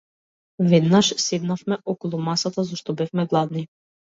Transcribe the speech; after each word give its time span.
Веднаш 0.71 1.09
седнавме 1.25 1.79
околу 1.95 2.23
масата 2.29 2.67
зашто 2.73 2.97
бевме 3.03 3.31
гладни. 3.35 3.67